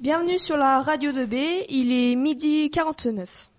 Bienvenue 0.00 0.38
sur 0.38 0.56
la 0.56 0.80
radio 0.80 1.12
de 1.12 1.26
B, 1.26 1.34
il 1.68 1.92
est 1.92 2.16
midi 2.16 2.70
49. 2.70 3.50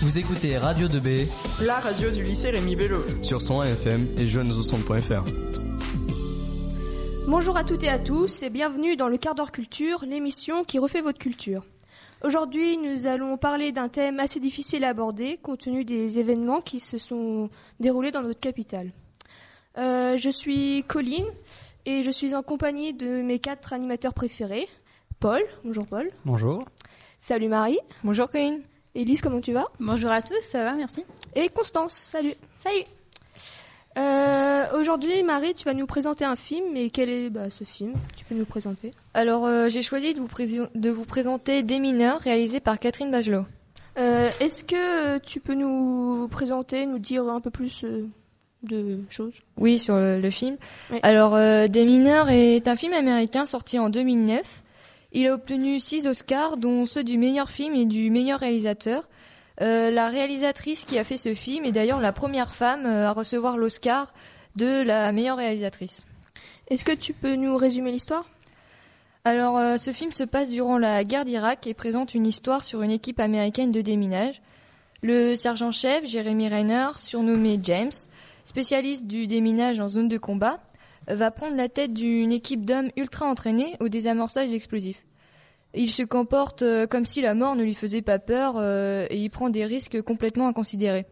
Vous 0.00 0.16
écoutez 0.16 0.56
Radio 0.56 0.86
2B, 0.86 1.26
la 1.60 1.80
radio 1.80 2.08
du 2.08 2.22
lycée 2.22 2.50
Rémi 2.50 2.76
Bello, 2.76 3.00
sur 3.20 3.42
son 3.42 3.64
FM 3.64 4.06
et 4.16 4.28
jeunesaucentre.fr. 4.28 5.24
Bonjour 7.26 7.56
à 7.56 7.64
toutes 7.64 7.82
et 7.82 7.88
à 7.88 7.98
tous 7.98 8.44
et 8.44 8.50
bienvenue 8.50 8.94
dans 8.94 9.08
le 9.08 9.16
quart 9.16 9.34
d'heure 9.34 9.50
culture, 9.50 10.04
l'émission 10.06 10.62
qui 10.62 10.78
refait 10.78 11.00
votre 11.00 11.18
culture. 11.18 11.64
Aujourd'hui, 12.22 12.78
nous 12.78 13.08
allons 13.08 13.36
parler 13.38 13.72
d'un 13.72 13.88
thème 13.88 14.20
assez 14.20 14.38
difficile 14.38 14.84
à 14.84 14.90
aborder 14.90 15.36
compte 15.36 15.62
tenu 15.62 15.84
des 15.84 16.20
événements 16.20 16.60
qui 16.60 16.78
se 16.78 16.98
sont 16.98 17.50
déroulés 17.80 18.12
dans 18.12 18.22
notre 18.22 18.38
capitale. 18.38 18.92
Euh, 19.78 20.16
je 20.16 20.30
suis 20.30 20.84
Colline 20.86 21.26
et 21.86 22.04
je 22.04 22.10
suis 22.12 22.36
en 22.36 22.44
compagnie 22.44 22.94
de 22.94 23.20
mes 23.22 23.40
quatre 23.40 23.72
animateurs 23.72 24.14
préférés. 24.14 24.68
Paul, 25.22 25.40
bonjour 25.62 25.86
Paul. 25.86 26.10
Bonjour. 26.24 26.64
Salut 27.20 27.46
Marie. 27.46 27.78
Bonjour 28.02 28.28
Colline. 28.28 28.60
Élise, 28.96 29.20
comment 29.20 29.40
tu 29.40 29.52
vas? 29.52 29.68
Bonjour 29.78 30.10
à 30.10 30.20
tous, 30.20 30.34
ça 30.50 30.64
va, 30.64 30.72
merci. 30.72 31.04
Et 31.36 31.48
Constance, 31.48 31.92
salut. 31.94 32.34
Salut. 32.60 32.82
Euh, 33.98 34.64
Aujourd'hui, 34.76 35.22
Marie, 35.22 35.54
tu 35.54 35.62
vas 35.64 35.74
nous 35.74 35.86
présenter 35.86 36.24
un 36.24 36.34
film. 36.34 36.76
Et 36.76 36.90
quel 36.90 37.08
est 37.08 37.30
bah, 37.30 37.50
ce 37.50 37.62
film 37.62 37.92
Tu 38.16 38.24
peux 38.24 38.34
nous 38.34 38.44
présenter? 38.44 38.90
Alors, 39.14 39.46
euh, 39.46 39.68
j'ai 39.68 39.82
choisi 39.82 40.12
de 40.12 40.18
vous, 40.18 40.26
de 40.74 40.90
vous, 40.90 41.04
présenter 41.04 41.62
Des 41.62 41.78
mineurs, 41.78 42.18
réalisé 42.18 42.58
par 42.58 42.80
Catherine 42.80 43.12
Bachelot. 43.12 43.44
Euh, 43.98 44.28
Est-ce 44.40 44.64
que 44.64 45.18
tu 45.18 45.38
peux 45.38 45.54
nous 45.54 46.26
présenter, 46.32 46.84
nous 46.84 46.98
dire 46.98 47.28
un 47.28 47.40
peu 47.40 47.50
plus 47.50 47.84
euh, 47.84 48.08
de 48.64 48.98
choses? 49.08 49.34
Oui, 49.56 49.78
sur 49.78 49.94
le, 49.94 50.20
le 50.20 50.30
film. 50.30 50.56
Oui. 50.90 50.98
Alors, 51.04 51.36
euh, 51.36 51.68
Des 51.68 51.84
mineurs 51.86 52.28
est 52.28 52.66
un 52.66 52.74
film 52.74 52.92
américain 52.92 53.46
sorti 53.46 53.78
en 53.78 53.88
2009. 53.88 54.64
Il 55.12 55.26
a 55.26 55.34
obtenu 55.34 55.78
six 55.78 56.06
Oscars, 56.06 56.56
dont 56.56 56.86
ceux 56.86 57.04
du 57.04 57.18
meilleur 57.18 57.50
film 57.50 57.74
et 57.74 57.84
du 57.84 58.10
meilleur 58.10 58.40
réalisateur. 58.40 59.08
Euh, 59.60 59.90
la 59.90 60.08
réalisatrice 60.08 60.86
qui 60.86 60.98
a 60.98 61.04
fait 61.04 61.18
ce 61.18 61.34
film 61.34 61.66
est 61.66 61.72
d'ailleurs 61.72 62.00
la 62.00 62.12
première 62.12 62.54
femme 62.54 62.86
euh, 62.86 63.08
à 63.08 63.12
recevoir 63.12 63.58
l'Oscar 63.58 64.14
de 64.56 64.82
la 64.82 65.12
meilleure 65.12 65.36
réalisatrice. 65.36 66.06
Est-ce 66.68 66.84
que 66.84 66.92
tu 66.92 67.12
peux 67.12 67.34
nous 67.34 67.56
résumer 67.58 67.92
l'histoire? 67.92 68.24
Alors, 69.24 69.58
euh, 69.58 69.76
ce 69.76 69.92
film 69.92 70.10
se 70.10 70.24
passe 70.24 70.50
durant 70.50 70.78
la 70.78 71.04
guerre 71.04 71.26
d'Irak 71.26 71.66
et 71.66 71.74
présente 71.74 72.14
une 72.14 72.26
histoire 72.26 72.64
sur 72.64 72.82
une 72.82 72.90
équipe 72.90 73.20
américaine 73.20 73.70
de 73.70 73.82
déminage. 73.82 74.40
Le 75.02 75.34
sergent-chef, 75.34 76.06
Jeremy 76.06 76.48
Renner, 76.48 76.88
surnommé 76.96 77.60
James, 77.62 77.92
spécialiste 78.44 79.06
du 79.06 79.26
déminage 79.26 79.78
en 79.78 79.88
zone 79.88 80.08
de 80.08 80.16
combat, 80.16 80.60
va 81.08 81.30
prendre 81.30 81.56
la 81.56 81.68
tête 81.68 81.92
d'une 81.92 82.32
équipe 82.32 82.64
d'hommes 82.64 82.90
ultra 82.96 83.26
entraînés 83.26 83.76
au 83.80 83.88
désamorçage 83.88 84.50
d'explosifs. 84.50 85.04
Il 85.74 85.90
se 85.90 86.02
comporte 86.02 86.62
comme 86.88 87.06
si 87.06 87.22
la 87.22 87.34
mort 87.34 87.56
ne 87.56 87.64
lui 87.64 87.74
faisait 87.74 88.02
pas 88.02 88.18
peur 88.18 88.54
euh, 88.56 89.06
et 89.10 89.18
il 89.18 89.30
prend 89.30 89.48
des 89.48 89.64
risques 89.64 90.02
complètement 90.02 90.48
inconsidérés. 90.48 91.06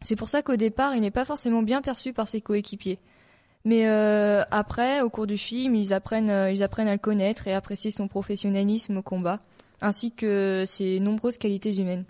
C'est 0.00 0.16
pour 0.16 0.28
ça 0.28 0.42
qu'au 0.42 0.56
départ, 0.56 0.94
il 0.94 1.00
n'est 1.00 1.10
pas 1.10 1.24
forcément 1.24 1.62
bien 1.62 1.82
perçu 1.82 2.12
par 2.12 2.26
ses 2.26 2.40
coéquipiers. 2.40 2.98
Mais 3.64 3.86
euh, 3.86 4.42
après, 4.50 5.02
au 5.02 5.10
cours 5.10 5.26
du 5.26 5.38
film, 5.38 5.74
ils 5.74 5.94
apprennent, 5.94 6.30
euh, 6.30 6.52
à 6.52 6.92
le 6.92 6.98
connaître 6.98 7.46
et 7.46 7.54
apprécier 7.54 7.90
son 7.90 8.08
professionnalisme 8.08 8.96
au 8.96 9.02
combat, 9.02 9.40
ainsi 9.80 10.10
que 10.10 10.64
ses 10.66 10.98
nombreuses 10.98 11.38
qualités 11.38 11.76
humaines. 11.76 12.04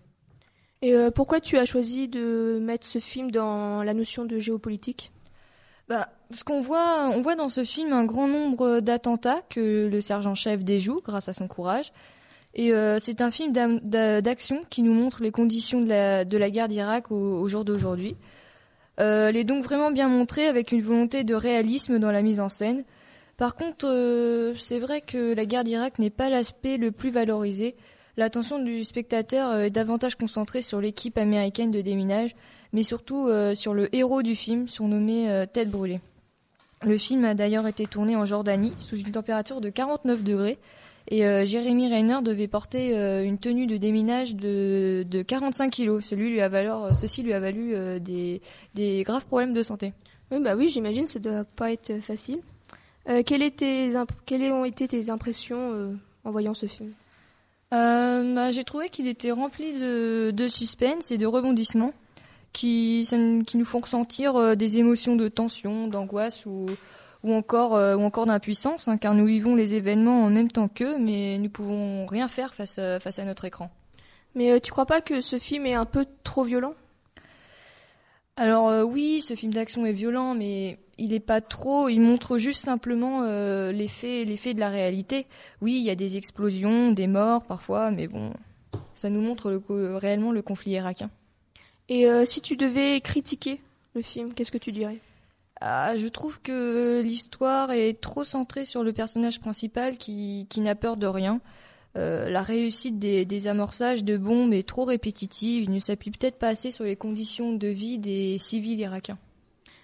Et 0.81 0.95
euh, 0.95 1.11
pourquoi 1.11 1.41
tu 1.41 1.59
as 1.59 1.65
choisi 1.65 2.09
de 2.09 2.59
mettre 2.61 2.87
ce 2.87 2.99
film 2.99 3.31
dans 3.31 3.83
la 3.83 3.95
notion 3.95 4.25
de 4.25 4.39
géopolitique? 4.39 5.13
Bah, 5.89 6.09
ce 6.31 6.45
qu'on 6.45 6.61
voit, 6.61 7.09
on 7.09 7.21
voit 7.21 7.37
dans 7.37 7.49
ce 7.49 7.65
film 7.65 7.93
un 7.93 8.05
grand 8.05 8.29
nombre 8.29 8.81
d'attentats 8.81 9.43
que 9.49 9.89
le 9.91 10.01
sergent-chef 10.01 10.65
déjoue 10.65 11.01
grâce 11.05 11.29
à 11.29 11.33
son 11.33 11.49
courage. 11.49 11.93
Et 12.55 12.73
euh, 12.73 12.99
c'est 13.01 13.21
un 13.21 13.31
film 13.31 13.53
d'action 13.53 14.63
qui 14.69 14.83
nous 14.83 14.93
montre 14.93 15.23
les 15.23 15.31
conditions 15.31 15.81
de 15.81 15.89
la, 15.89 16.51
guerre 16.51 16.69
d'Irak 16.69 17.11
au, 17.11 17.41
au, 17.41 17.49
jour 17.49 17.65
d'aujourd'hui. 17.65 18.17
Euh, 19.01 19.31
elle 19.31 19.37
est 19.37 19.45
donc 19.45 19.65
vraiment 19.65 19.91
bien 19.91 20.09
montrée 20.09 20.47
avec 20.47 20.71
une 20.73 20.83
volonté 20.83 21.25
de 21.25 21.35
réalisme 21.35 21.99
dans 21.99 22.13
la 22.13 22.23
mise 22.23 22.41
en 22.41 22.49
scène. 22.49 22.85
Par 23.39 23.57
contre, 23.57 23.87
euh, 23.89 24.55
c'est 24.57 24.79
vrai 24.79 25.01
que 25.01 25.35
la 25.35 25.47
guerre 25.47 25.65
d'Irak 25.65 25.99
n'est 25.99 26.11
pas 26.11 26.29
l'aspect 26.29 26.77
le 26.77 26.93
plus 26.93 27.11
valorisé. 27.11 27.75
L'attention 28.17 28.59
du 28.59 28.85
spectateur 28.85 29.59
est 29.61 29.71
davantage 29.71 30.17
concentrée 30.17 30.63
sur 30.63 30.81
l'équipe 30.81 31.17
américaine 31.17 31.71
de 31.71 31.81
déminage, 31.81 32.35
mais 32.73 32.83
surtout 32.83 33.29
euh, 33.29 33.55
sur 33.55 33.75
le 33.75 33.95
héros 33.95 34.23
du 34.23 34.35
film, 34.35 34.69
surnommé 34.69 35.31
euh, 35.31 35.47
Tête 35.47 35.71
brûlée. 35.71 36.01
Le 36.85 36.99
film 36.99 37.25
a 37.25 37.35
d'ailleurs 37.35 37.67
été 37.67 37.87
tourné 37.87 38.17
en 38.17 38.25
Jordanie, 38.25 38.75
sous 38.81 38.97
une 38.97 39.13
température 39.13 39.61
de 39.61 39.71
49 39.71 40.25
degrés, 40.25 40.59
et 41.09 41.27
euh, 41.27 41.45
Jérémy 41.45 41.89
Reiner 41.89 42.19
devait 42.23 42.49
porter 42.49 42.97
euh, 42.97 43.25
une 43.25 43.39
tenue 43.39 43.67
de 43.67 43.77
déminage 43.77 44.37
de, 44.37 45.05
de 45.09 45.23
45 45.23 45.71
kilos. 45.71 46.05
Celui 46.05 46.31
lui 46.31 46.41
ceci 46.95 47.23
lui 47.23 47.33
a 47.33 47.41
valu 47.41 47.75
euh, 47.75 47.99
des, 47.99 48.41
graves 49.05 49.27
problèmes 49.27 49.53
de 49.53 49.63
santé. 49.63 49.93
Oui, 50.31 50.39
bah 50.41 50.55
j'imagine, 50.67 51.07
ça 51.07 51.19
doit 51.19 51.45
pas 51.45 51.73
être 51.73 52.01
facile. 52.01 52.41
Euh, 53.09 53.23
quelles 53.25 54.53
ont 54.53 54.65
été 54.65 54.89
tes 54.89 55.11
impressions 55.11 55.99
en 56.25 56.31
voyant 56.31 56.55
ce 56.55 56.67
film? 56.67 56.93
Bah, 57.73 58.51
J'ai 58.51 58.65
trouvé 58.65 58.89
qu'il 58.89 59.07
était 59.07 59.31
rempli 59.31 59.73
de, 59.73 60.31
de 60.31 60.49
suspense 60.49 61.11
et 61.11 61.19
de 61.19 61.27
rebondissements 61.27 61.93
qui, 62.53 63.05
ça, 63.07 63.17
qui 63.47 63.57
nous 63.57 63.65
font 63.65 63.81
ressentir 63.81 64.37
euh, 64.37 64.55
des 64.55 64.79
émotions 64.79 65.17
de 65.17 65.29
tension, 65.29 65.89
d'angoisse 65.89 66.47
ou, 66.47 66.67
ou 67.23 67.33
encore, 67.33 67.75
euh, 67.77 67.97
ou 67.97 68.03
encore 68.03 68.27
d'impuissance, 68.27 68.89
hein, 68.89 68.99
car 68.99 69.15
nous 69.15 69.27
vivons 69.27 69.55
les 69.55 69.75
événements 69.75 70.25
en 70.25 70.31
même 70.31 70.51
temps 70.51 70.69
qu'eux, 70.69 70.99
mais 70.99 71.39
nous 71.39 71.51
pouvons 71.51 72.07
rien 72.07 72.29
faire 72.29 72.55
face 72.55 72.79
à, 72.79 73.01
face 73.01 73.19
à 73.19 73.25
notre 73.25 73.45
écran. 73.45 73.71
Mais 74.35 74.51
euh, 74.51 74.59
tu 74.59 74.71
crois 74.71 74.87
pas 74.87 75.01
que 75.01 75.21
ce 75.21 75.39
film 75.39 75.67
est 75.67 75.75
un 75.75 75.85
peu 75.85 76.07
trop 76.25 76.45
violent? 76.45 76.75
Alors 78.37 78.69
euh, 78.71 78.83
oui, 78.83 79.21
ce 79.21 79.35
film 79.35 79.53
d'action 79.53 79.85
est 79.85 79.93
violent, 79.93 80.35
mais 80.35 80.79
il 80.99 81.13
est 81.13 81.21
pas 81.21 81.41
trop. 81.41 81.89
Il 81.89 82.01
montre 82.01 82.39
juste 82.39 82.65
simplement 82.65 83.23
euh, 83.23 83.73
faits, 83.89 84.27
les 84.27 84.37
faits 84.37 84.55
de 84.55 84.61
la 84.61 84.69
réalité. 84.69 85.27
Oui, 85.61 85.77
il 85.77 85.83
y 85.85 85.91
a 85.91 85.95
des 85.95 86.17
explosions, 86.17 86.93
des 86.93 87.07
morts 87.07 87.45
parfois, 87.45 87.91
mais 87.91 88.09
bon, 88.09 88.33
ça 88.95 89.11
nous 89.11 89.21
montre 89.21 89.51
le, 89.51 89.97
réellement 89.97 90.33
le 90.33 90.43
conflit 90.43 90.73
irakien. 90.73 91.11
Et 91.89 92.07
euh, 92.07 92.25
si 92.25 92.41
tu 92.41 92.57
devais 92.57 93.01
critiquer 93.01 93.61
le 93.95 94.03
film, 94.03 94.35
qu'est-ce 94.35 94.53
que 94.53 94.59
tu 94.59 94.73
dirais? 94.73 94.99
Ah, 95.61 95.97
Je 95.97 96.09
trouve 96.09 96.41
que 96.41 97.03
l'histoire 97.03 97.71
est 97.73 98.01
trop 98.01 98.25
centrée 98.25 98.65
sur 98.65 98.83
le 98.83 98.93
personnage 98.93 99.41
principal 99.41 99.97
qui, 99.97 100.47
qui 100.49 100.61
n'a 100.61 100.75
peur 100.75 100.97
de 100.97 101.07
rien. 101.07 101.41
Euh, 101.97 102.31
la 102.31 102.43
réussite 102.43 102.99
des, 102.99 103.27
des, 103.27 103.47
amorçages 103.49 104.03
de 104.03 104.17
bombes 104.17 104.55
est 104.55 104.67
trop 104.67 104.85
répétitive. 104.85 105.65
Il 105.65 105.71
ne 105.71 105.79
s'appuie 105.79 106.11
peut-être 106.11 106.39
pas 106.39 106.49
assez 106.49 106.71
sur 106.71 106.85
les 106.85 106.97
conditions 106.97 107.53
de 107.53 107.69
vie 107.69 107.99
des 107.99 108.39
civils 108.39 108.81
irakiens. 108.81 109.19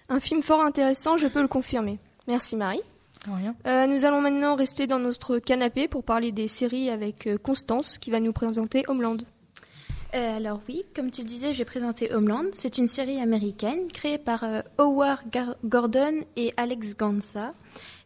Un 0.09 0.19
film 0.19 0.41
fort 0.41 0.61
intéressant, 0.61 1.17
je 1.17 1.27
peux 1.27 1.41
le 1.41 1.47
confirmer. 1.47 1.99
Merci 2.27 2.55
Marie. 2.55 2.81
Rien. 3.25 3.55
Euh, 3.67 3.85
nous 3.85 4.05
allons 4.05 4.21
maintenant 4.21 4.55
rester 4.55 4.87
dans 4.87 4.99
notre 4.99 5.39
canapé 5.39 5.87
pour 5.87 6.03
parler 6.03 6.31
des 6.31 6.47
séries 6.47 6.89
avec 6.89 7.27
euh, 7.27 7.37
Constance 7.37 7.97
qui 7.97 8.11
va 8.11 8.19
nous 8.19 8.33
présenter 8.33 8.83
Homeland. 8.87 9.17
Euh, 10.15 10.37
alors 10.37 10.61
oui, 10.67 10.83
comme 10.95 11.11
tu 11.11 11.21
le 11.21 11.27
disais, 11.27 11.53
je 11.53 11.59
vais 11.59 11.65
présenter 11.65 12.11
Homeland. 12.11 12.45
C'est 12.51 12.77
une 12.77 12.87
série 12.87 13.19
américaine 13.19 13.87
créée 13.91 14.17
par 14.17 14.43
euh, 14.43 14.61
Howard 14.77 15.29
Gar 15.29 15.55
Gordon 15.63 16.23
et 16.35 16.53
Alex 16.57 16.97
Gansa, 16.97 17.51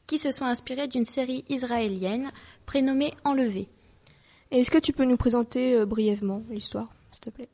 qui 0.06 0.18
se 0.18 0.32
sont 0.32 0.46
inspirés 0.46 0.88
d'une 0.88 1.06
série 1.06 1.46
israélienne 1.48 2.32
prénommée 2.66 3.14
Enlevé. 3.24 3.70
Est-ce 4.52 4.70
que 4.70 4.78
tu 4.78 4.92
peux 4.92 5.06
nous 5.06 5.16
présenter 5.16 5.76
euh, 5.76 5.86
brièvement 5.86 6.44
l'histoire, 6.50 6.90
s'il 7.12 7.22
te 7.22 7.30
plaît? 7.30 7.50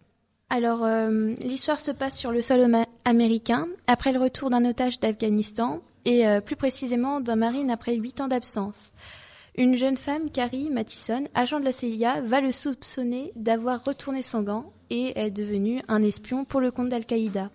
Alors, 0.51 0.83
euh, 0.83 1.35
l'histoire 1.43 1.79
se 1.79 1.91
passe 1.91 2.17
sur 2.17 2.31
le 2.31 2.41
sol 2.41 2.67
américain, 3.05 3.67
après 3.85 4.11
le 4.11 4.19
retour 4.19 4.49
d'un 4.49 4.65
otage 4.65 4.99
d'Afghanistan, 4.99 5.81
et 6.05 6.27
euh, 6.27 6.41
plus 6.41 6.55
précisément 6.55 7.21
d'un 7.21 7.35
marine 7.35 7.69
après 7.69 7.95
huit 7.95 8.19
ans 8.19 8.27
d'absence. 8.27 8.93
Une 9.57 9.75
jeune 9.75 9.97
femme, 9.97 10.31
Carrie 10.31 10.71
Mathison, 10.71 11.25
agent 11.35 11.59
de 11.59 11.66
la 11.66 11.72
CIA, 11.72 12.22
va 12.22 12.41
le 12.41 12.51
soupçonner 12.51 13.31
d'avoir 13.35 13.84
retourné 13.84 14.23
son 14.23 14.41
gant 14.41 14.73
et 14.90 15.19
est 15.19 15.31
devenu 15.31 15.84
un 15.87 16.01
espion 16.01 16.46
pour 16.46 16.61
le 16.61 16.72
compte 16.72 16.90
d'Al-Qaïda. 16.90 17.52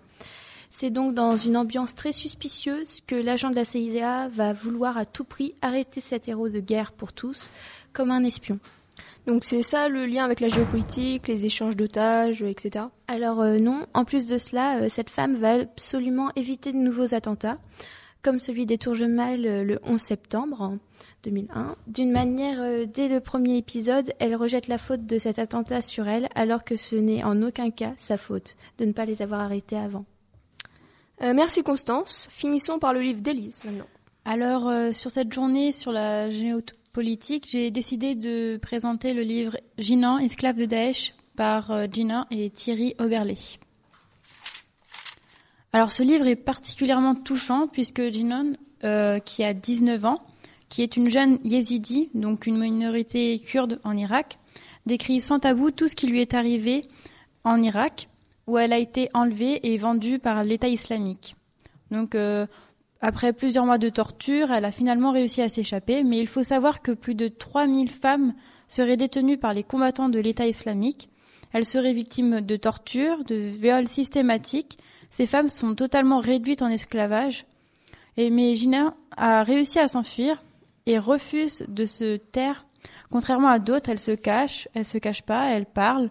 C'est 0.70 0.90
donc 0.90 1.14
dans 1.14 1.36
une 1.36 1.56
ambiance 1.56 1.94
très 1.94 2.12
suspicieuse 2.12 3.00
que 3.06 3.14
l'agent 3.14 3.50
de 3.50 3.56
la 3.56 3.64
CIA 3.64 4.28
va 4.28 4.52
vouloir 4.52 4.98
à 4.98 5.04
tout 5.04 5.24
prix 5.24 5.54
arrêter 5.62 6.00
cet 6.00 6.28
héros 6.28 6.48
de 6.48 6.60
guerre 6.60 6.92
pour 6.92 7.12
tous 7.12 7.50
comme 7.92 8.10
un 8.10 8.22
espion. 8.22 8.58
Donc 9.26 9.44
c'est 9.44 9.62
ça 9.62 9.88
le 9.88 10.06
lien 10.06 10.24
avec 10.24 10.40
la 10.40 10.48
géopolitique, 10.48 11.28
les 11.28 11.46
échanges 11.46 11.76
d'otages, 11.76 12.42
etc. 12.42 12.86
Alors 13.08 13.40
euh, 13.40 13.58
non, 13.58 13.86
en 13.94 14.04
plus 14.04 14.26
de 14.28 14.36
cela, 14.38 14.78
euh, 14.78 14.88
cette 14.88 15.10
femme 15.10 15.34
va 15.34 15.54
absolument 15.54 16.30
éviter 16.36 16.72
de 16.72 16.78
nouveaux 16.78 17.14
attentats, 17.14 17.58
comme 18.22 18.38
celui 18.38 18.66
des 18.66 18.78
Tours 18.78 18.94
Gemelli 18.94 19.48
euh, 19.48 19.64
le 19.64 19.78
11 19.84 20.00
septembre 20.00 20.78
2001. 21.24 21.76
D'une 21.86 22.12
manière, 22.12 22.60
euh, 22.60 22.86
dès 22.86 23.08
le 23.08 23.20
premier 23.20 23.56
épisode, 23.56 24.12
elle 24.18 24.36
rejette 24.36 24.68
la 24.68 24.78
faute 24.78 25.06
de 25.06 25.18
cet 25.18 25.38
attentat 25.38 25.82
sur 25.82 26.06
elle, 26.06 26.28
alors 26.34 26.64
que 26.64 26.76
ce 26.76 26.96
n'est 26.96 27.24
en 27.24 27.42
aucun 27.42 27.70
cas 27.70 27.94
sa 27.96 28.16
faute 28.16 28.56
de 28.78 28.84
ne 28.84 28.92
pas 28.92 29.04
les 29.04 29.22
avoir 29.22 29.40
arrêtés 29.40 29.76
avant. 29.76 30.04
Euh, 31.22 31.32
merci 31.34 31.62
Constance. 31.62 32.28
Finissons 32.30 32.78
par 32.78 32.92
le 32.92 33.00
livre 33.00 33.20
d'Élise 33.20 33.62
maintenant. 33.64 33.86
Alors, 34.24 34.68
euh, 34.68 34.92
sur 34.92 35.10
cette 35.10 35.32
journée 35.32 35.72
sur 35.72 35.92
la 35.92 36.30
géo 36.30 36.60
politique, 36.94 37.48
j'ai 37.50 37.72
décidé 37.72 38.14
de 38.14 38.56
présenter 38.56 39.14
le 39.14 39.22
livre 39.22 39.58
Jinan, 39.78 40.18
esclave 40.18 40.56
de 40.56 40.64
Daesh 40.64 41.12
par 41.34 41.72
euh, 41.72 41.86
Jinan 41.90 42.24
et 42.30 42.50
Thierry 42.50 42.94
Oberlé. 43.00 43.34
Alors 45.72 45.90
ce 45.90 46.04
livre 46.04 46.28
est 46.28 46.36
particulièrement 46.36 47.16
touchant 47.16 47.66
puisque 47.66 48.00
Jinan, 48.12 48.52
euh, 48.84 49.18
qui 49.18 49.42
a 49.42 49.52
19 49.52 50.04
ans, 50.04 50.22
qui 50.68 50.82
est 50.82 50.96
une 50.96 51.10
jeune 51.10 51.40
yézidi, 51.42 52.10
donc 52.14 52.46
une 52.46 52.58
minorité 52.58 53.40
kurde 53.40 53.80
en 53.82 53.96
Irak, 53.96 54.38
décrit 54.86 55.20
sans 55.20 55.40
tabou 55.40 55.72
tout 55.72 55.88
ce 55.88 55.96
qui 55.96 56.06
lui 56.06 56.20
est 56.20 56.32
arrivé 56.32 56.86
en 57.42 57.60
Irak, 57.60 58.08
où 58.46 58.56
elle 58.56 58.72
a 58.72 58.78
été 58.78 59.08
enlevée 59.14 59.58
et 59.66 59.76
vendue 59.78 60.20
par 60.20 60.44
l'État 60.44 60.68
islamique. 60.68 61.34
Donc 61.90 62.14
euh, 62.14 62.46
après 63.00 63.32
plusieurs 63.32 63.66
mois 63.66 63.78
de 63.78 63.88
torture, 63.88 64.52
elle 64.52 64.64
a 64.64 64.72
finalement 64.72 65.12
réussi 65.12 65.42
à 65.42 65.48
s'échapper, 65.48 66.04
mais 66.04 66.18
il 66.18 66.28
faut 66.28 66.42
savoir 66.42 66.82
que 66.82 66.92
plus 66.92 67.14
de 67.14 67.28
3000 67.28 67.90
femmes 67.90 68.34
seraient 68.66 68.96
détenues 68.96 69.38
par 69.38 69.52
les 69.52 69.62
combattants 69.62 70.08
de 70.08 70.18
l'État 70.18 70.46
islamique. 70.46 71.10
Elles 71.52 71.66
seraient 71.66 71.92
victimes 71.92 72.40
de 72.40 72.56
tortures, 72.56 73.24
de 73.24 73.34
viols 73.34 73.88
systématiques 73.88 74.78
ces 75.14 75.26
femmes 75.26 75.48
sont 75.48 75.76
totalement 75.76 76.18
réduites 76.18 76.62
en 76.62 76.66
esclavage. 76.66 77.46
Et, 78.16 78.30
mais 78.30 78.56
Gina 78.56 78.96
a 79.16 79.44
réussi 79.44 79.78
à 79.78 79.86
s'enfuir 79.86 80.42
et 80.86 80.98
refuse 80.98 81.64
de 81.68 81.86
se 81.86 82.16
taire. 82.16 82.66
Contrairement 83.12 83.46
à 83.46 83.60
d'autres, 83.60 83.90
elle 83.90 84.00
se 84.00 84.10
cache, 84.10 84.66
elle 84.74 84.84
se 84.84 84.98
cache 84.98 85.22
pas, 85.22 85.50
elle 85.50 85.66
parle 85.66 86.10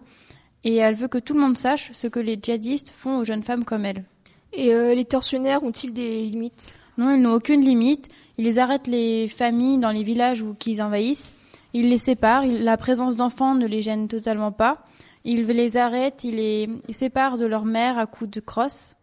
et 0.64 0.76
elle 0.76 0.94
veut 0.94 1.08
que 1.08 1.18
tout 1.18 1.34
le 1.34 1.40
monde 1.40 1.58
sache 1.58 1.92
ce 1.92 2.06
que 2.06 2.18
les 2.18 2.38
djihadistes 2.42 2.88
font 2.88 3.18
aux 3.18 3.26
jeunes 3.26 3.42
femmes 3.42 3.66
comme 3.66 3.84
elle. 3.84 4.06
Et 4.56 4.72
euh, 4.72 4.94
les 4.94 5.04
tortionnaires 5.04 5.62
ont-ils 5.64 5.92
des 5.92 6.22
limites? 6.24 6.72
Non, 6.96 7.14
ils 7.14 7.20
n'ont 7.20 7.34
aucune 7.34 7.60
limite. 7.60 8.08
Ils 8.38 8.58
arrêtent 8.58 8.86
les 8.86 9.26
familles 9.28 9.78
dans 9.78 9.90
les 9.90 10.02
villages 10.02 10.42
où 10.42 10.54
qu'ils 10.54 10.80
envahissent. 10.82 11.32
Ils 11.72 11.88
les 11.88 11.98
séparent. 11.98 12.44
La 12.46 12.76
présence 12.76 13.16
d'enfants 13.16 13.54
ne 13.54 13.66
les 13.66 13.82
gêne 13.82 14.06
totalement 14.06 14.52
pas. 14.52 14.84
Ils 15.24 15.44
les 15.44 15.76
arrêtent, 15.76 16.22
ils 16.22 16.36
les 16.36 16.68
séparent 16.90 17.38
de 17.38 17.46
leur 17.46 17.64
mère 17.64 17.98
à 17.98 18.06
coups 18.06 18.30
de 18.30 18.40
crosse. 18.40 18.94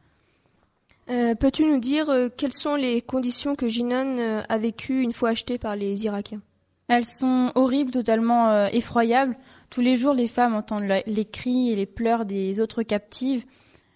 Euh, 1.09 1.33
Peux-tu 1.35 1.65
nous 1.65 1.79
dire 1.79 2.09
euh, 2.09 2.29
quelles 2.35 2.53
sont 2.53 2.75
les 2.75 3.01
conditions 3.01 3.55
que 3.55 3.67
Jinan 3.67 4.43
a 4.47 4.57
vécues 4.57 5.01
une 5.01 5.13
fois 5.13 5.29
achetée 5.29 5.57
par 5.57 5.75
les 5.75 6.05
Irakiens? 6.05 6.41
Elles 6.87 7.05
sont 7.05 7.51
horribles, 7.55 7.91
totalement 7.91 8.67
effroyables. 8.67 9.37
Tous 9.69 9.81
les 9.81 9.95
jours, 9.95 10.13
les 10.13 10.27
femmes 10.27 10.53
entendent 10.55 10.87
le- 10.87 11.01
les 11.07 11.25
cris 11.25 11.71
et 11.71 11.75
les 11.75 11.85
pleurs 11.85 12.25
des 12.25 12.59
autres 12.59 12.83
captives. 12.83 13.45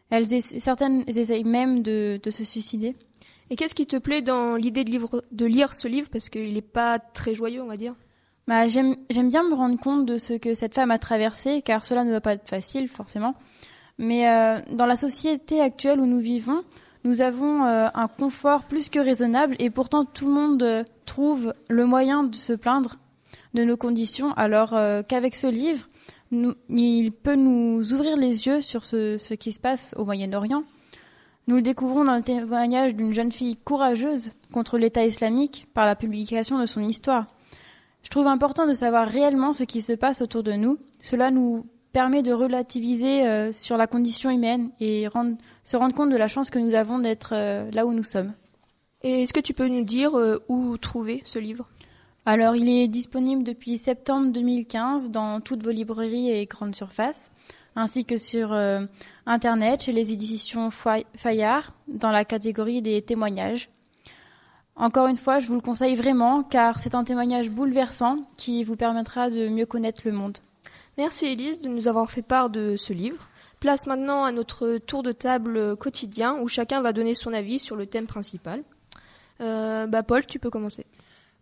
Elles 0.09 0.33
essa- 0.33 0.59
certaines 0.59 1.03
essayent 1.07 1.43
même 1.43 1.81
de, 1.81 2.19
de 2.21 2.29
se 2.31 2.43
suicider. 2.43 2.95
Et 3.49 3.55
qu'est-ce 3.55 3.75
qui 3.75 3.85
te 3.85 3.97
plaît 3.97 4.21
dans 4.21 4.55
l'idée 4.55 4.83
de, 4.83 4.89
livre- 4.91 5.23
de 5.31 5.45
lire 5.45 5.73
ce 5.73 5.87
livre? 5.87 6.09
Parce 6.11 6.29
qu'il 6.29 6.53
n'est 6.53 6.61
pas 6.61 6.99
très 6.99 7.35
joyeux, 7.35 7.61
on 7.61 7.67
va 7.67 7.77
dire. 7.77 7.95
Bah, 8.47 8.67
j'aime 8.67 8.95
j'aime 9.09 9.29
bien 9.29 9.43
me 9.43 9.55
rendre 9.55 9.79
compte 9.79 10.05
de 10.05 10.17
ce 10.17 10.33
que 10.33 10.53
cette 10.53 10.75
femme 10.75 10.91
a 10.91 10.99
traversé, 10.99 11.61
car 11.63 11.83
cela 11.83 12.03
ne 12.03 12.11
doit 12.11 12.21
pas 12.21 12.33
être 12.33 12.47
facile, 12.47 12.89
forcément. 12.89 13.33
Mais 13.97 14.27
euh, 14.29 14.59
dans 14.73 14.85
la 14.85 14.95
société 14.95 15.61
actuelle 15.61 15.99
où 15.99 16.05
nous 16.05 16.19
vivons, 16.19 16.63
nous 17.03 17.21
avons 17.21 17.65
euh, 17.65 17.87
un 17.93 18.07
confort 18.07 18.65
plus 18.65 18.89
que 18.89 18.99
raisonnable, 18.99 19.55
et 19.57 19.69
pourtant 19.69 20.05
tout 20.05 20.27
le 20.27 20.33
monde 20.33 20.61
euh, 20.63 20.83
trouve 21.05 21.53
le 21.69 21.85
moyen 21.85 22.23
de 22.23 22.35
se 22.35 22.53
plaindre 22.53 22.97
de 23.53 23.63
nos 23.63 23.77
conditions, 23.77 24.31
alors 24.33 24.73
euh, 24.73 25.01
qu'avec 25.01 25.33
ce 25.33 25.47
livre, 25.47 25.87
il 26.31 27.11
peut 27.11 27.35
nous 27.35 27.93
ouvrir 27.93 28.17
les 28.17 28.47
yeux 28.47 28.61
sur 28.61 28.83
ce, 28.85 29.17
ce 29.17 29.33
qui 29.33 29.51
se 29.51 29.59
passe 29.59 29.93
au 29.97 30.05
Moyen-Orient. 30.05 30.63
Nous 31.47 31.57
le 31.57 31.61
découvrons 31.61 32.03
dans 32.03 32.15
le 32.15 32.23
témoignage 32.23 32.95
d'une 32.95 33.13
jeune 33.13 33.31
fille 33.31 33.55
courageuse 33.57 34.31
contre 34.51 34.77
l'État 34.77 35.05
islamique 35.05 35.67
par 35.73 35.85
la 35.85 35.95
publication 35.95 36.59
de 36.59 36.65
son 36.65 36.81
histoire. 36.81 37.27
Je 38.01 38.09
trouve 38.09 38.27
important 38.27 38.67
de 38.67 38.73
savoir 38.73 39.07
réellement 39.07 39.53
ce 39.53 39.63
qui 39.63 39.81
se 39.81 39.93
passe 39.93 40.21
autour 40.21 40.43
de 40.43 40.53
nous. 40.53 40.77
Cela 41.01 41.31
nous 41.31 41.65
permet 41.93 42.23
de 42.23 42.33
relativiser 42.33 43.25
euh, 43.25 43.51
sur 43.51 43.77
la 43.77 43.87
condition 43.87 44.29
humaine 44.29 44.71
et 44.79 45.07
rendre- 45.07 45.37
se 45.63 45.77
rendre 45.77 45.95
compte 45.95 46.09
de 46.09 46.17
la 46.17 46.27
chance 46.27 46.49
que 46.49 46.59
nous 46.59 46.75
avons 46.75 46.99
d'être 46.99 47.33
euh, 47.33 47.69
là 47.71 47.85
où 47.85 47.93
nous 47.93 48.03
sommes. 48.03 48.33
Et 49.03 49.23
est-ce 49.23 49.33
que 49.33 49.39
tu 49.39 49.53
peux 49.53 49.67
nous 49.67 49.83
dire 49.85 50.17
euh, 50.17 50.43
où 50.49 50.77
trouver 50.77 51.21
ce 51.25 51.39
livre? 51.39 51.67
Alors, 52.25 52.55
il 52.55 52.69
est 52.69 52.87
disponible 52.87 53.43
depuis 53.43 53.77
septembre 53.77 54.31
2015 54.31 55.11
dans 55.11 55.41
toutes 55.41 55.63
vos 55.63 55.71
librairies 55.71 56.31
et 56.31 56.45
grandes 56.47 56.75
surfaces, 56.75 57.31
ainsi 57.75 58.03
que 58.05 58.17
sur 58.17 58.51
euh, 58.53 58.85
Internet 59.27 59.83
chez 59.83 59.91
les 59.91 60.11
éditions 60.11 60.71
Fay- 60.71 61.05
Fayard 61.15 61.73
dans 61.87 62.11
la 62.11 62.25
catégorie 62.25 62.81
des 62.81 63.01
témoignages. 63.03 63.69
Encore 64.75 65.07
une 65.07 65.17
fois, 65.17 65.39
je 65.39 65.47
vous 65.47 65.53
le 65.55 65.61
conseille 65.61 65.95
vraiment 65.95 66.43
car 66.43 66.79
c'est 66.79 66.95
un 66.95 67.03
témoignage 67.03 67.49
bouleversant 67.49 68.25
qui 68.37 68.63
vous 68.63 68.75
permettra 68.75 69.29
de 69.29 69.47
mieux 69.47 69.65
connaître 69.65 70.01
le 70.05 70.11
monde. 70.11 70.37
Merci 70.97 71.27
Elise 71.27 71.61
de 71.61 71.69
nous 71.69 71.87
avoir 71.87 72.09
fait 72.09 72.21
part 72.23 72.49
de 72.49 72.75
ce 72.75 72.91
livre. 72.91 73.29
Place 73.59 73.87
maintenant 73.87 74.25
à 74.25 74.31
notre 74.31 74.77
tour 74.79 75.01
de 75.03 75.11
table 75.11 75.77
quotidien 75.77 76.39
où 76.41 76.47
chacun 76.47 76.81
va 76.81 76.91
donner 76.91 77.13
son 77.13 77.31
avis 77.33 77.59
sur 77.59 77.75
le 77.77 77.85
thème 77.85 78.05
principal. 78.07 78.63
Euh, 79.41 79.85
bah 79.87 80.03
Paul, 80.03 80.25
tu 80.25 80.39
peux 80.39 80.49
commencer. 80.49 80.85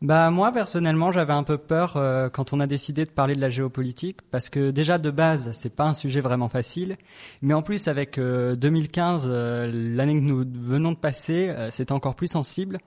Bah 0.04 0.30
moi 0.32 0.52
personnellement 0.52 1.14
j'avais 1.14 1.32
un 1.32 1.44
peu 1.44 1.58
peur 1.58 1.94
euh, 1.96 2.28
quand 2.28 2.52
on 2.52 2.60
a 2.60 2.68
décidé 2.68 3.06
de 3.06 3.10
parler 3.10 3.36
de 3.36 3.40
la 3.40 3.50
géopolitique 3.50 4.18
parce 4.32 4.50
que 4.50 4.70
déjà 4.70 4.98
de 4.98 5.10
base 5.10 5.52
c'est 5.54 5.74
pas 5.74 5.86
un 5.86 5.94
sujet 5.94 6.20
vraiment 6.20 6.50
facile. 6.50 6.98
Mais 7.42 7.54
en 7.54 7.62
plus 7.62 7.88
avec 7.88 8.18
euh, 8.18 8.54
2015 8.56 9.24
euh, 9.26 9.72
l'année 9.72 10.16
que 10.16 10.20
nous 10.20 10.44
venons 10.56 10.92
de 10.92 10.98
passer 10.98 11.48
euh, 11.48 11.70
c'est 11.72 11.94
encore 11.94 12.16
plus 12.16 12.28
sensible. 12.28 12.80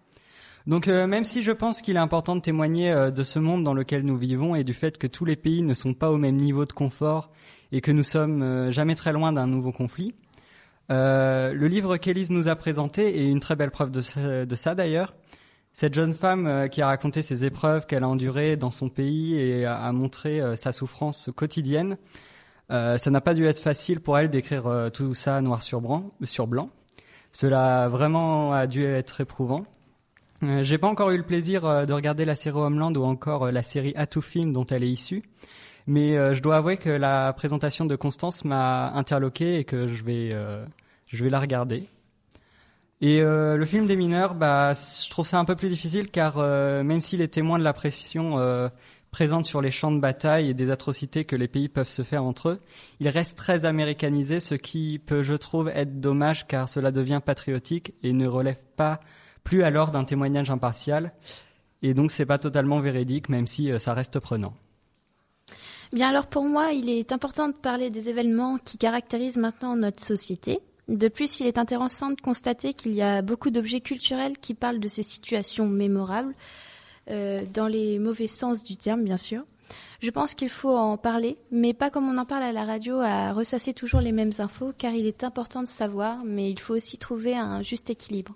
Donc 0.67 0.89
euh, 0.89 1.07
même 1.07 1.25
si 1.25 1.41
je 1.41 1.53
pense 1.53 1.81
qu'il 1.81 1.97
est 1.97 2.01
important 2.01 2.37
de 2.37 2.43
témoigner 2.43 2.95
de 3.11 3.25
ce 3.25 3.39
monde 3.39 3.65
dans 3.65 3.73
lequel 3.73 4.05
nous 4.05 4.19
vivons 4.19 4.55
et 4.55 4.62
du 4.62 4.75
fait 4.75 4.99
que 4.99 5.07
tous 5.07 5.25
les 5.25 5.37
pays 5.37 5.62
ne 5.62 5.73
sont 5.73 5.95
pas 5.95 6.11
au 6.11 6.19
même 6.19 6.37
niveau 6.37 6.67
de 6.67 6.75
confort 6.75 7.31
et 7.73 7.81
que 7.81 7.93
nous 7.93 8.03
sommes 8.03 8.71
jamais 8.71 8.95
très 8.95 9.15
loin 9.15 9.33
d'un 9.33 9.47
nouveau 9.47 9.73
conflit 9.73 10.15
le 10.91 11.67
livre 11.67 11.97
qu'Élise 11.97 12.31
nous 12.31 12.49
a 12.49 12.57
présenté 12.57 13.21
est 13.21 13.27
une 13.27 13.41
très 13.41 13.57
belle 13.57 13.71
preuve 13.71 13.91
de 13.91 14.55
ça 14.55 14.75
d'ailleurs 14.75 15.15
cette 15.78 15.93
jeune 15.93 16.14
femme 16.14 16.46
euh, 16.46 16.69
qui 16.69 16.81
a 16.81 16.87
raconté 16.87 17.20
ses 17.20 17.44
épreuves 17.44 17.84
qu'elle 17.84 18.02
a 18.02 18.08
endurées 18.08 18.56
dans 18.56 18.70
son 18.70 18.88
pays 18.88 19.38
et 19.38 19.67
a, 19.67 19.93
montré 19.93 20.40
euh, 20.40 20.56
sa 20.56 20.73
souffrance 20.73 21.28
quotidienne, 21.37 21.99
euh, 22.70 22.96
ça 22.96 23.11
n'a 23.11 23.20
pas 23.20 23.34
dû 23.34 23.44
être 23.44 23.58
facile 23.58 24.00
pour 24.00 24.17
elle 24.17 24.31
d'écrire 24.31 24.88
tout 24.94 25.12
ça 25.12 25.38
noir 25.43 25.62
sur 25.62 25.82
blanc. 25.82 26.70
Cela 27.31 27.88
vraiment 27.88 28.55
a 28.55 28.67
dû 28.67 28.87
être 28.87 29.20
éprouvant. 29.20 29.67
J'ai 30.62 30.78
pas 30.78 30.88
encore 30.88 31.11
eu 31.11 31.19
le 31.19 31.26
plaisir 31.26 31.87
de 31.87 31.93
regarder 31.93 32.25
la 32.25 32.34
série 32.34 32.56
Homeland 32.56 32.94
ou 32.94 33.05
encore 33.05 33.52
la 33.52 33.62
série 33.62 33.93
A 33.96 34.06
to 34.06 34.23
Film 34.23 34.55
dont 34.55 34.64
elle 34.64 34.82
est 34.82 34.90
issue, 34.90 35.23
mais 35.87 36.34
je 36.34 36.40
dois 36.40 36.56
avouer 36.56 36.78
que 36.78 36.88
la 36.88 37.35
présentation 37.35 37.85
de 37.85 37.97
Constance 37.97 38.47
m'a 38.47 38.92
interloqué 38.92 39.59
et 39.59 39.64
que 39.64 39.88
je 39.88 40.02
vais, 40.02 40.35
je 41.06 41.25
vais 41.25 41.30
la 41.30 41.40
regarder. 41.40 41.87
Et 43.00 43.21
euh, 43.21 43.57
le 43.57 43.65
film 43.67 43.87
des 43.87 43.97
mineurs, 43.97 44.35
bah, 44.35 44.73
je 44.73 45.11
trouve 45.11 45.26
ça 45.26 45.38
un 45.38 45.45
peu 45.45 45.55
plus 45.55 45.69
difficile 45.69 46.09
car 46.11 46.38
euh, 46.38 46.83
même 46.83 47.00
si 47.00 47.17
les 47.17 47.29
témoins 47.29 47.59
de 47.59 47.65
la 47.65 47.75
pression 47.75 48.38
euh, 48.38 48.69
présente 49.11 49.45
sur 49.45 49.61
les 49.61 49.71
champs 49.71 49.93
de 49.93 50.00
bataille 50.00 50.49
et 50.49 50.55
des 50.55 50.71
atrocités 50.71 51.25
que 51.25 51.37
les 51.37 51.49
pays 51.49 51.69
peuvent 51.69 51.88
se 51.88 52.03
faire 52.03 52.25
entre 52.25 52.50
eux, 52.50 52.59
il 53.00 53.09
reste 53.09 53.37
très 53.37 53.67
américanisé, 53.67 54.41
ce 54.41 54.55
qui 54.55 54.99
peut, 54.99 55.23
je 55.23 55.35
trouve, 55.35 55.69
être 55.69 56.00
dommage 56.00 56.47
car 56.47 56.69
cela 56.71 56.91
devient 56.91 57.21
patriotique 57.25 57.93
et 58.03 58.15
ne 58.15 58.26
relève 58.26 58.65
pas 58.76 59.00
plus 59.45 59.62
alors 59.62 59.91
d'un 59.91 60.05
témoignage 60.05 60.50
impartial. 60.50 61.12
Et 61.83 61.95
donc 61.95 62.11
c'est 62.11 62.26
pas 62.26 62.38
totalement 62.38 62.81
véridique, 62.81 63.29
même 63.29 63.47
si 63.47 63.71
euh, 63.71 63.79
ça 63.79 63.93
reste 63.95 64.19
prenant. 64.21 64.55
Bien 65.93 66.09
alors 66.09 66.26
pour 66.26 66.45
moi, 66.45 66.73
il 66.73 66.88
est 66.88 67.12
important 67.12 67.49
de 67.49 67.55
parler 67.55 67.91
des 67.91 68.09
événements 68.09 68.57
qui 68.59 68.79
caractérisent 68.79 69.37
maintenant 69.37 69.76
notre 69.76 70.03
société. 70.03 70.61
De 70.88 71.09
plus, 71.09 71.40
il 71.40 71.47
est 71.47 71.59
intéressant 71.59 72.11
de 72.11 72.21
constater 72.21 72.73
qu'il 72.73 72.95
y 72.95 73.02
a 73.02 73.21
beaucoup 73.23 73.50
d'objets 73.50 73.81
culturels 73.81 74.38
qui 74.38 74.55
parlent 74.55 74.78
de 74.78 74.88
ces 74.88 75.02
situations 75.02 75.66
mémorables, 75.66 76.35
euh, 77.11 77.45
dans 77.52 77.66
les 77.66 77.99
mauvais 77.99 78.28
sens 78.28 78.62
du 78.62 78.76
terme, 78.76 79.02
bien 79.02 79.16
sûr. 79.16 79.43
Je 80.00 80.11
pense 80.11 80.35
qu'il 80.35 80.49
faut 80.49 80.76
en 80.76 80.97
parler, 80.97 81.38
mais 81.50 81.75
pas 81.75 81.90
comme 81.90 82.09
on 82.09 82.19
en 82.19 82.25
parle 82.25 82.45
à 82.45 82.52
la 82.52 82.64
radio, 82.64 83.00
à 83.00 83.33
ressasser 83.33 83.75
toujours 83.75 84.00
les 84.00 84.12
mêmes 84.12 84.33
infos, 84.38 84.73
car 84.76 84.93
il 84.93 85.07
est 85.07 85.25
important 85.25 85.62
de 85.62 85.66
savoir, 85.66 86.25
mais 86.25 86.50
il 86.50 86.61
faut 86.61 86.75
aussi 86.75 86.99
trouver 86.99 87.37
un 87.37 87.62
juste 87.62 87.90
équilibre. 87.90 88.35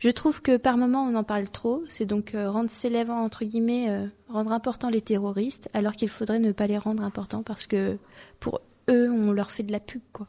Je 0.00 0.10
trouve 0.10 0.40
que 0.42 0.56
par 0.56 0.76
moment 0.76 1.04
on 1.04 1.14
en 1.16 1.24
parle 1.24 1.48
trop, 1.48 1.82
c'est 1.88 2.06
donc 2.06 2.34
euh, 2.34 2.50
rendre 2.50 2.70
célèbre 2.70 3.12
entre 3.12 3.44
guillemets, 3.44 3.90
euh, 3.90 4.06
rendre 4.28 4.52
important 4.52 4.90
les 4.90 5.02
terroristes, 5.02 5.68
alors 5.74 5.92
qu'il 5.92 6.08
faudrait 6.08 6.38
ne 6.38 6.52
pas 6.52 6.68
les 6.68 6.78
rendre 6.78 7.02
importants 7.02 7.42
parce 7.42 7.66
que 7.66 7.98
pour 8.38 8.60
eux 8.88 9.10
on 9.10 9.32
leur 9.32 9.50
fait 9.50 9.64
de 9.64 9.72
la 9.72 9.80
pub 9.80 10.02
quoi. 10.12 10.28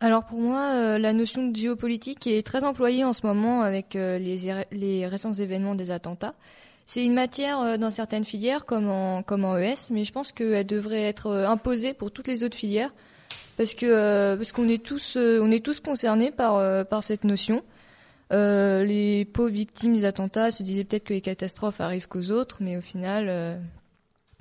Alors 0.00 0.24
pour 0.24 0.40
moi, 0.40 0.72
euh, 0.74 0.98
la 0.98 1.12
notion 1.12 1.48
de 1.48 1.56
géopolitique 1.56 2.26
est 2.26 2.44
très 2.44 2.64
employée 2.64 3.04
en 3.04 3.12
ce 3.12 3.26
moment 3.26 3.62
avec 3.62 3.96
euh, 3.96 4.18
les, 4.18 4.64
les 4.72 5.06
récents 5.06 5.32
événements 5.32 5.74
des 5.74 5.90
attentats. 5.90 6.34
C'est 6.84 7.04
une 7.04 7.14
matière 7.14 7.60
euh, 7.60 7.76
dans 7.78 7.90
certaines 7.90 8.24
filières 8.24 8.66
comme 8.66 8.88
en, 8.88 9.22
comme 9.22 9.44
en 9.44 9.56
ES, 9.56 9.90
mais 9.90 10.04
je 10.04 10.12
pense 10.12 10.32
qu'elle 10.32 10.66
devrait 10.66 11.02
être 11.02 11.32
imposée 11.32 11.94
pour 11.94 12.10
toutes 12.10 12.28
les 12.28 12.44
autres 12.44 12.56
filières 12.56 12.92
parce 13.56 13.74
que 13.74 14.34
parce 14.34 14.50
qu'on 14.50 14.68
est 14.68 14.84
tous 14.84 15.16
on 15.16 15.50
est 15.52 15.64
tous 15.64 15.78
concernés 15.78 16.32
par 16.32 16.86
par 16.88 17.04
cette 17.04 17.22
notion. 17.22 17.62
Les 18.30 19.24
pauvres 19.32 19.50
victimes 19.50 19.94
des 19.94 20.04
attentats 20.04 20.50
se 20.50 20.64
disaient 20.64 20.82
peut-être 20.82 21.04
que 21.04 21.14
les 21.14 21.20
catastrophes 21.20 21.80
arrivent 21.80 22.08
qu'aux 22.08 22.32
autres, 22.32 22.58
mais 22.60 22.76
au 22.76 22.80
final, 22.80 23.60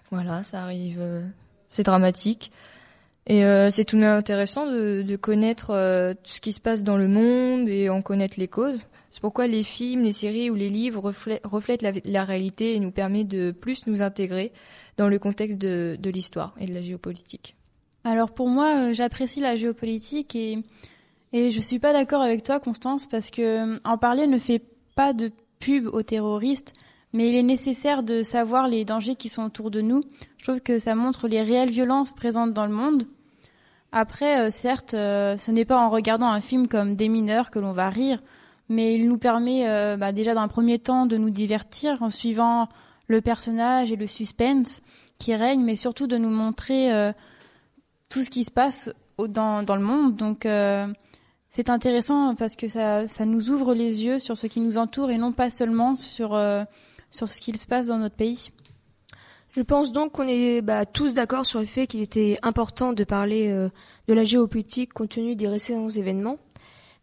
voilà, 0.10 0.42
ça 0.42 0.64
arrive, 0.64 1.00
c'est 1.70 1.84
dramatique. 1.84 2.52
Et 3.26 3.46
euh, 3.46 3.70
c'est 3.70 3.86
tout 3.86 3.96
de 3.96 4.02
même 4.02 4.18
intéressant 4.18 4.66
de, 4.66 5.02
de 5.02 5.16
connaître 5.16 5.72
euh, 5.72 6.14
tout 6.14 6.34
ce 6.34 6.42
qui 6.42 6.52
se 6.52 6.60
passe 6.60 6.84
dans 6.84 6.98
le 6.98 7.08
monde 7.08 7.70
et 7.70 7.90
en 7.90 8.02
connaître 8.02 8.40
les 8.40 8.48
causes. 8.48 8.86
C'est 9.12 9.22
pourquoi 9.22 9.48
les 9.48 9.64
films, 9.64 10.04
les 10.04 10.12
séries 10.12 10.50
ou 10.50 10.56
les 10.56 10.70
livres 10.70 11.02
reflètent, 11.44 11.84
la, 12.04 12.24
réalité 12.24 12.76
et 12.76 12.80
nous 12.80 12.92
permettent 12.92 13.28
de 13.28 13.52
plus 13.52 13.86
nous 13.86 14.02
intégrer 14.02 14.52
dans 14.98 15.08
le 15.08 15.20
contexte 15.20 15.58
de, 15.60 15.98
de 16.00 16.10
l'histoire 16.10 16.56
et 16.60 16.66
de 16.66 16.74
la 16.74 16.82
géopolitique. 16.82 17.56
Alors 18.04 18.32
pour 18.32 18.50
moi, 18.50 18.92
j'apprécie 18.92 19.40
la 19.40 19.56
géopolitique 19.56 20.36
et 20.36 20.58
et 21.34 21.50
je 21.50 21.60
suis 21.60 21.80
pas 21.80 21.94
d'accord 21.94 22.22
avec 22.22 22.44
toi, 22.44 22.60
Constance, 22.60 23.08
parce 23.08 23.32
que 23.32 23.80
en 23.88 23.98
parler 23.98 24.28
ne 24.28 24.38
fait 24.38 24.62
pas 24.96 25.14
de 25.14 25.32
pub 25.60 25.88
aux 25.88 26.04
terroristes, 26.04 26.74
mais 27.14 27.30
il 27.30 27.36
est 27.36 27.44
nécessaire 27.44 28.04
de 28.04 28.24
savoir 28.24 28.68
les 28.68 28.86
dangers 28.86 29.16
qui 29.16 29.30
sont 29.30 29.44
autour 29.44 29.72
de 29.72 29.82
nous. 29.82 30.02
Je 30.38 30.46
trouve 30.46 30.62
que 30.62 30.80
ça 30.80 30.96
montre 30.96 31.28
les 31.28 31.42
réelles 31.42 31.70
violences 31.70 32.12
présentes 32.12 32.54
dans 32.54 32.66
le 32.66 32.74
monde. 32.74 33.08
Après, 33.92 34.40
euh, 34.40 34.50
certes, 34.50 34.96
euh, 34.96 35.38
ce 35.38 35.52
n'est 35.52 35.66
pas 35.66 35.80
en 35.80 35.90
regardant 35.90 36.28
un 36.28 36.42
film 36.42 36.68
comme 36.68 36.96
Des 36.96 37.10
mineurs 37.10 37.52
que 37.52 37.60
l'on 37.60 37.74
va 37.74 37.90
rire, 37.90 38.22
mais 38.68 38.96
il 38.96 39.08
nous 39.08 39.20
permet 39.20 39.70
euh, 39.70 39.98
bah, 39.98 40.12
déjà 40.12 40.34
d'un 40.34 40.48
premier 40.48 40.80
temps 40.80 41.06
de 41.06 41.18
nous 41.18 41.30
divertir 41.30 42.02
en 42.02 42.10
suivant 42.10 42.68
le 43.08 43.22
personnage 43.22 43.92
et 43.92 43.96
le 43.96 44.08
suspense 44.08 44.82
qui 45.20 45.36
règne, 45.36 45.62
mais 45.62 45.76
surtout 45.76 46.08
de 46.08 46.18
nous 46.18 46.30
montrer 46.30 46.90
tout 48.10 48.24
ce 48.24 48.30
qui 48.30 48.44
se 48.44 48.52
passe 48.52 48.92
dans, 49.20 49.62
dans 49.62 49.76
le 49.76 49.82
monde. 49.82 50.16
Donc 50.16 50.48
c'est 51.56 51.70
intéressant 51.70 52.34
parce 52.34 52.56
que 52.56 52.68
ça, 52.68 53.08
ça 53.08 53.26
nous 53.26 53.52
ouvre 53.52 53.76
les 53.76 54.04
yeux 54.04 54.18
sur 54.18 54.36
ce 54.36 54.48
qui 54.48 54.60
nous 54.60 54.80
entoure 54.80 55.12
et 55.12 55.20
non 55.20 55.32
pas 55.32 55.52
seulement 55.52 55.96
sur, 55.96 56.34
euh, 56.34 56.64
sur 57.14 57.30
ce 57.30 57.40
qu'il 57.40 57.58
se 57.60 57.68
passe 57.68 57.88
dans 57.88 58.00
notre 58.00 58.16
pays. 58.16 58.50
Je 59.56 59.62
pense 59.62 59.92
donc 59.92 60.14
qu'on 60.14 60.28
est 60.28 60.62
bah, 60.62 60.88
tous 60.88 61.14
d'accord 61.14 61.46
sur 61.46 61.60
le 61.60 61.68
fait 61.68 61.86
qu'il 61.86 62.02
était 62.02 62.40
important 62.42 62.92
de 62.92 63.04
parler 63.04 63.50
euh, 63.50 63.70
de 64.08 64.16
la 64.16 64.24
géopolitique 64.24 64.94
compte 64.94 65.10
tenu 65.10 65.36
des 65.36 65.48
récents 65.48 65.90
événements. 65.90 66.40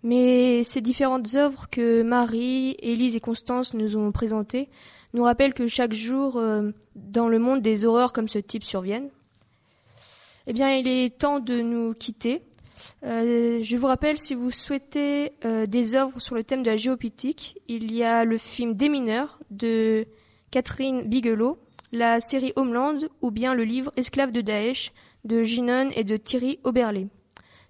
Mais 0.03 0.65
ces 0.65 0.81
différentes 0.81 1.37
œuvres 1.37 1.71
que 1.71 2.03
Marie, 2.03 2.75
Élise 2.81 3.15
et 3.15 3.21
Constance 3.21 3.73
nous 3.73 3.97
ont 3.97 4.11
présentées 4.11 4.69
nous 5.13 5.25
rappellent 5.25 5.55
que 5.55 5.67
chaque 5.67 5.93
jour, 5.93 6.37
euh, 6.37 6.71
dans 6.95 7.29
le 7.29 7.39
monde, 7.39 7.63
des 7.63 7.85
horreurs 7.85 8.13
comme 8.13 8.29
ce 8.29 8.39
type 8.39 8.63
surviennent. 8.63 9.11
Eh 10.47 10.53
bien, 10.53 10.73
il 10.75 10.87
est 10.87 11.19
temps 11.19 11.41
de 11.41 11.61
nous 11.61 11.95
quitter. 11.95 12.43
Euh, 13.05 13.61
je 13.63 13.77
vous 13.77 13.87
rappelle, 13.87 14.19
si 14.19 14.35
vous 14.35 14.51
souhaitez 14.51 15.33
euh, 15.45 15.67
des 15.67 15.95
œuvres 15.95 16.21
sur 16.21 16.35
le 16.35 16.45
thème 16.45 16.63
de 16.63 16.71
la 16.71 16.77
géopolitique, 16.77 17.59
il 17.69 17.93
y 17.93 18.03
a 18.05 18.25
le 18.25 18.39
film 18.39 18.75
Des 18.75 18.89
mineurs 18.89 19.39
de 19.51 20.07
Catherine 20.51 21.03
Bigelow, 21.03 21.59
la 21.93 22.21
série 22.21 22.53
Homeland 22.57 22.99
ou 23.21 23.31
bien 23.31 23.55
le 23.55 23.65
livre 23.65 23.93
Esclaves 23.97 24.33
de 24.33 24.41
Daesh 24.41 24.93
de 25.25 25.43
Ginon 25.43 25.91
et 25.95 26.05
de 26.05 26.17
Thierry 26.17 26.61
Oberlé. 26.65 27.09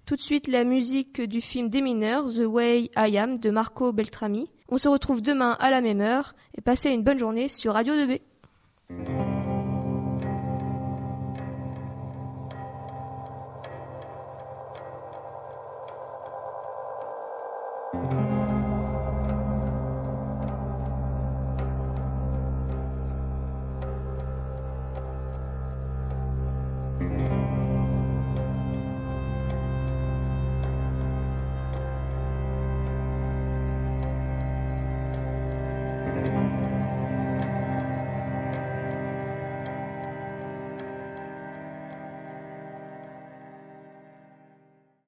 Tout 0.05 0.15
de 0.15 0.21
suite, 0.21 0.47
la 0.47 0.63
musique 0.63 1.21
du 1.21 1.41
film 1.41 1.69
Des 1.69 1.81
mineurs, 1.81 2.25
The 2.25 2.45
Way 2.45 2.91
I 2.97 3.17
Am 3.17 3.39
de 3.39 3.49
Marco 3.49 3.91
Beltrami. 3.91 4.49
On 4.69 4.77
se 4.77 4.89
retrouve 4.89 5.21
demain 5.21 5.57
à 5.59 5.69
la 5.69 5.81
même 5.81 6.01
heure 6.01 6.33
et 6.57 6.61
passez 6.61 6.89
une 6.89 7.03
bonne 7.03 7.19
journée 7.19 7.49
sur 7.49 7.73
Radio 7.73 7.93
2B. 7.93 8.21